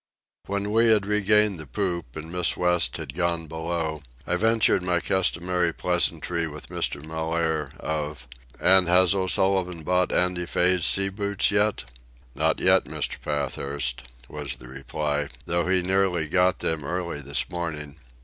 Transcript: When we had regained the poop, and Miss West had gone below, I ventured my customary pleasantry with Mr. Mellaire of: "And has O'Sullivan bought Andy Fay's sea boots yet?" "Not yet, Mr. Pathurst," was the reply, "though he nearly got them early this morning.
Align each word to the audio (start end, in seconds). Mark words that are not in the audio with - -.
When 0.47 0.71
we 0.71 0.87
had 0.87 1.05
regained 1.05 1.59
the 1.59 1.67
poop, 1.67 2.15
and 2.15 2.31
Miss 2.31 2.57
West 2.57 2.97
had 2.97 3.13
gone 3.13 3.45
below, 3.45 4.01
I 4.25 4.35
ventured 4.35 4.81
my 4.81 4.99
customary 4.99 5.71
pleasantry 5.73 6.47
with 6.47 6.69
Mr. 6.69 7.05
Mellaire 7.05 7.71
of: 7.79 8.27
"And 8.59 8.87
has 8.87 9.13
O'Sullivan 9.13 9.83
bought 9.83 10.11
Andy 10.11 10.47
Fay's 10.47 10.87
sea 10.87 11.09
boots 11.09 11.51
yet?" 11.51 11.83
"Not 12.33 12.59
yet, 12.59 12.85
Mr. 12.85 13.21
Pathurst," 13.21 14.01
was 14.27 14.55
the 14.55 14.67
reply, 14.69 15.27
"though 15.45 15.67
he 15.67 15.83
nearly 15.83 16.27
got 16.27 16.57
them 16.61 16.83
early 16.83 17.21
this 17.21 17.47
morning. 17.51 17.97